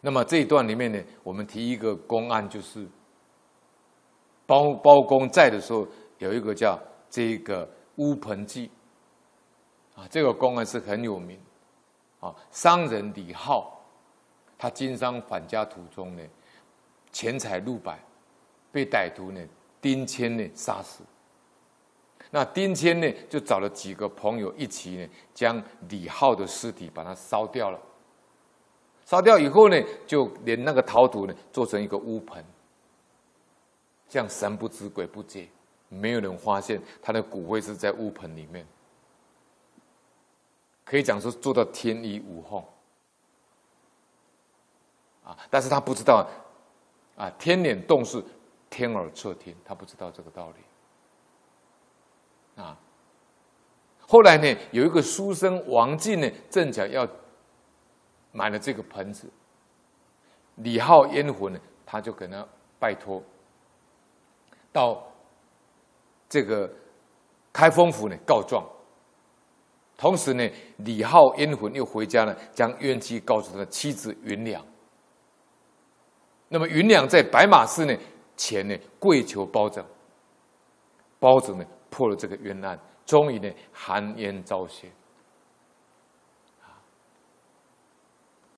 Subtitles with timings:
[0.00, 2.86] 那么这一段里面呢，我们提一个公案，就是
[4.46, 5.86] 包包公在的时候，
[6.18, 6.78] 有一个叫
[7.10, 8.70] 这个乌盆记
[9.96, 11.40] 啊，这个公案是很有名
[12.20, 12.34] 啊。
[12.50, 13.84] 商人李浩，
[14.56, 16.22] 他经商返家途中呢，
[17.10, 17.98] 钱财路败，
[18.70, 19.40] 被歹徒呢
[19.80, 21.02] 丁谦呢杀死。
[22.30, 27.80] 那丁谦呢就找了几个朋友一起呢，将李浩的尸体把它烧掉了。
[29.06, 32.44] 烧掉以后呢，就连那个陶土呢，做成一个乌盆，
[34.08, 35.48] 这样神不知鬼不觉，
[35.88, 38.66] 没有人发现他的骨灰是在乌盆里面，
[40.84, 42.60] 可以讲说做到天衣无缝
[45.22, 45.38] 啊！
[45.48, 46.28] 但是他不知道
[47.16, 48.20] 啊，天脸动是
[48.68, 50.52] 天耳侧听，他不知道这个道
[52.56, 52.76] 理啊。
[54.00, 57.08] 后来呢，有一个书生王进呢，正巧要。
[58.36, 59.32] 买了这个盆子，
[60.56, 62.46] 李浩冤魂呢，他就跟他
[62.78, 63.22] 拜托，
[64.70, 65.02] 到
[66.28, 66.70] 这个
[67.50, 68.62] 开封府呢告状。
[69.96, 70.46] 同时呢，
[70.76, 74.62] 李浩冤魂又回家呢，将冤妻告诉他的妻子云娘。
[76.48, 77.96] 那么云娘在白马寺呢
[78.36, 79.82] 前呢跪求包拯，
[81.18, 84.90] 包拯呢破了这个冤案，终于呢含冤昭雪。